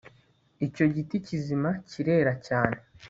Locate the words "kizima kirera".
1.27-2.33